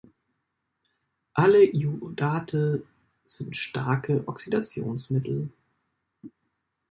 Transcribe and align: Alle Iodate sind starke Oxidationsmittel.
Alle 1.35 1.63
Iodate 1.63 2.81
sind 3.23 3.55
starke 3.55 4.27
Oxidationsmittel. 4.27 5.51